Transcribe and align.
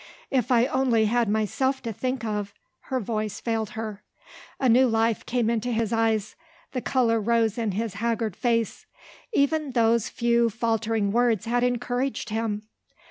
"If 0.31 0.51
I 0.51 0.65
only 0.65 1.05
had 1.05 1.29
myself 1.29 1.83
to 1.83 1.93
think 1.93 2.25
of" 2.25 2.55
Her 2.89 2.99
voice 2.99 3.39
failed 3.39 3.71
her. 3.77 4.01
A 4.59 4.67
new 4.67 4.87
life 4.87 5.23
came 5.27 5.47
into 5.47 5.69
his 5.71 5.93
eyes, 5.93 6.35
the 6.71 6.81
colour 6.81 7.19
rose 7.21 7.55
in 7.55 7.73
his 7.73 7.93
haggard 7.93 8.35
face: 8.35 8.87
even 9.31 9.73
those 9.73 10.09
few 10.09 10.49
faltering 10.49 11.11
words 11.11 11.45
had 11.45 11.63
encouraged 11.63 12.31
him! 12.31 12.63